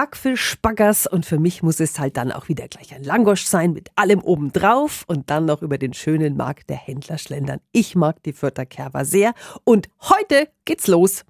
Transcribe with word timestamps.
Backfisch, 0.00 0.56
Baggers 0.62 1.06
und 1.06 1.26
für 1.26 1.38
mich 1.38 1.62
muss 1.62 1.78
es 1.78 1.98
halt 1.98 2.16
dann 2.16 2.32
auch 2.32 2.48
wieder 2.48 2.68
gleich 2.68 2.94
ein 2.94 3.04
Langosch 3.04 3.44
sein 3.44 3.74
mit 3.74 3.90
allem 3.96 4.22
obendrauf 4.22 5.04
und 5.08 5.28
dann 5.28 5.44
noch 5.44 5.60
über 5.60 5.76
den 5.76 5.92
schönen 5.92 6.38
Markt 6.38 6.70
der 6.70 6.78
Händler 6.78 7.18
schlendern. 7.18 7.60
Ich 7.72 7.96
mag 7.96 8.22
die 8.22 8.32
Fürther 8.32 8.64
Kerber 8.64 9.04
sehr 9.04 9.34
und 9.64 9.90
heute 10.00 10.48
geht's 10.64 10.86
los. 10.86 11.26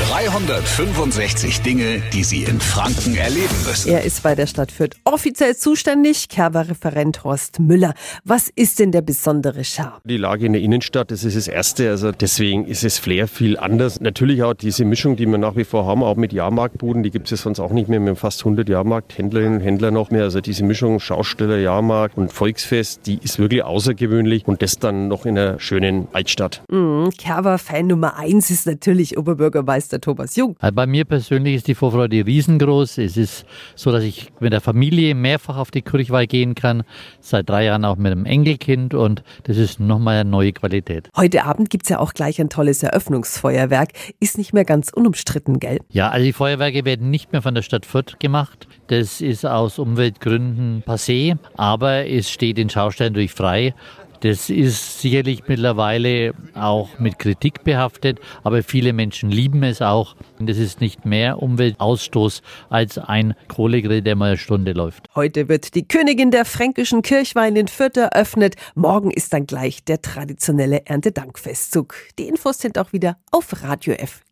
365 0.00 1.60
Dinge, 1.60 2.02
die 2.14 2.24
Sie 2.24 2.44
in 2.44 2.60
Franken 2.60 3.14
erleben 3.14 3.54
müssen. 3.66 3.90
Er 3.90 4.02
ist 4.02 4.22
bei 4.22 4.34
der 4.34 4.46
Stadt 4.46 4.72
Fürth 4.72 4.96
offiziell 5.04 5.54
zuständig, 5.54 6.30
Kerber-Referent 6.30 7.24
Horst 7.24 7.60
Müller. 7.60 7.92
Was 8.24 8.48
ist 8.48 8.78
denn 8.78 8.90
der 8.90 9.02
besondere 9.02 9.64
Charme? 9.64 10.00
Die 10.04 10.16
Lage 10.16 10.46
in 10.46 10.54
der 10.54 10.62
Innenstadt, 10.62 11.10
das 11.10 11.24
ist 11.24 11.36
das 11.36 11.46
Erste. 11.46 11.90
Also 11.90 12.10
deswegen 12.10 12.64
ist 12.64 12.84
es 12.84 12.98
Flair 12.98 13.28
viel 13.28 13.58
anders. 13.58 14.00
Natürlich 14.00 14.42
auch 14.42 14.54
diese 14.54 14.86
Mischung, 14.86 15.16
die 15.16 15.26
wir 15.26 15.36
nach 15.36 15.56
wie 15.56 15.64
vor 15.64 15.84
haben, 15.86 16.02
auch 16.02 16.16
mit 16.16 16.32
Jahrmarktbuden, 16.32 17.02
die 17.02 17.10
gibt 17.10 17.30
es 17.30 17.42
sonst 17.42 17.60
auch 17.60 17.72
nicht 17.72 17.88
mehr. 17.88 18.00
Wir 18.00 18.08
haben 18.08 18.16
fast 18.16 18.40
100 18.40 18.68
Jahrmarkthändlerinnen 18.70 19.58
und 19.58 19.60
Händler 19.60 19.90
noch 19.90 20.10
mehr. 20.10 20.22
Also 20.22 20.40
diese 20.40 20.64
Mischung 20.64 21.00
Schausteller, 21.00 21.58
Jahrmarkt 21.58 22.16
und 22.16 22.32
Volksfest, 22.32 23.06
die 23.06 23.18
ist 23.22 23.38
wirklich 23.38 23.62
außergewöhnlich 23.62 24.48
und 24.48 24.62
das 24.62 24.78
dann 24.78 25.08
noch 25.08 25.26
in 25.26 25.36
einer 25.36 25.60
schönen 25.60 26.08
Altstadt. 26.12 26.62
Mhm, 26.70 27.10
Kerber-Fan 27.18 27.86
Nummer 27.88 28.16
eins 28.16 28.50
ist 28.50 28.66
natürlich 28.66 29.18
Oberbürgermeister 29.18 29.81
der 29.88 30.00
Thomas 30.00 30.36
Jung. 30.36 30.56
Also 30.60 30.74
bei 30.74 30.86
mir 30.86 31.04
persönlich 31.04 31.56
ist 31.56 31.68
die 31.68 31.74
Vorfreude 31.74 32.24
riesengroß. 32.26 32.98
Es 32.98 33.16
ist 33.16 33.46
so, 33.74 33.92
dass 33.92 34.04
ich 34.04 34.32
mit 34.40 34.52
der 34.52 34.60
Familie 34.60 35.14
mehrfach 35.14 35.56
auf 35.56 35.70
die 35.70 35.82
Kirchweih 35.82 36.26
gehen 36.26 36.54
kann. 36.54 36.82
Seit 37.20 37.48
drei 37.48 37.64
Jahren 37.64 37.84
auch 37.84 37.96
mit 37.96 38.12
einem 38.12 38.26
Enkelkind 38.26 38.94
und 38.94 39.22
das 39.44 39.56
ist 39.56 39.80
nochmal 39.80 40.20
eine 40.20 40.30
neue 40.30 40.52
Qualität. 40.52 41.08
Heute 41.16 41.44
Abend 41.44 41.70
gibt 41.70 41.84
es 41.84 41.90
ja 41.90 41.98
auch 41.98 42.14
gleich 42.14 42.40
ein 42.40 42.48
tolles 42.48 42.82
Eröffnungsfeuerwerk. 42.82 43.90
Ist 44.20 44.38
nicht 44.38 44.52
mehr 44.52 44.64
ganz 44.64 44.90
unumstritten, 44.92 45.60
gell? 45.60 45.78
Ja, 45.90 46.10
also 46.10 46.24
die 46.24 46.32
Feuerwerke 46.32 46.84
werden 46.84 47.10
nicht 47.10 47.32
mehr 47.32 47.42
von 47.42 47.54
der 47.54 47.62
Stadt 47.62 47.86
Fürth 47.86 48.18
gemacht. 48.18 48.68
Das 48.88 49.20
ist 49.20 49.46
aus 49.46 49.78
Umweltgründen 49.78 50.82
passé, 50.86 51.38
aber 51.56 52.06
es 52.06 52.30
steht 52.30 52.58
den 52.58 52.70
Schaustellen 52.70 53.14
durch 53.14 53.32
frei. 53.32 53.74
Das 54.22 54.50
ist 54.50 55.00
sicherlich 55.00 55.42
mittlerweile 55.48 56.32
auch 56.54 57.00
mit 57.00 57.18
Kritik 57.18 57.64
behaftet, 57.64 58.20
aber 58.44 58.62
viele 58.62 58.92
Menschen 58.92 59.32
lieben 59.32 59.64
es 59.64 59.82
auch. 59.82 60.14
Das 60.38 60.58
ist 60.58 60.80
nicht 60.80 61.04
mehr 61.04 61.42
Umweltausstoß 61.42 62.40
als 62.70 62.98
ein 62.98 63.34
Kohlegrill, 63.48 64.00
der 64.00 64.14
mal 64.14 64.28
eine 64.28 64.38
Stunde 64.38 64.74
läuft. 64.74 65.08
Heute 65.16 65.48
wird 65.48 65.74
die 65.74 65.88
Königin 65.88 66.30
der 66.30 66.44
fränkischen 66.44 67.02
Kirchwein 67.02 67.56
in 67.56 67.66
Fürth 67.66 67.96
eröffnet. 67.96 68.54
Morgen 68.76 69.10
ist 69.10 69.32
dann 69.32 69.46
gleich 69.46 69.82
der 69.82 70.00
traditionelle 70.00 70.86
Erntedankfestzug. 70.86 71.96
Die 72.20 72.28
Infos 72.28 72.58
sind 72.58 72.78
auch 72.78 72.92
wieder 72.92 73.16
auf 73.32 73.64
radiof.de. 73.64 74.31